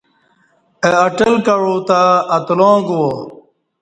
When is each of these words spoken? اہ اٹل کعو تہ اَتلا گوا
اہ 0.85 0.91
اٹل 1.05 1.33
کعو 1.45 1.75
تہ 1.87 1.99
اَتلا 2.35 2.71
گوا 2.87 3.11